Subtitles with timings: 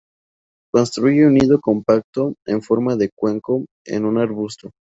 [0.73, 4.71] Construye un nido compacto en forma de cuenco en un arbusto.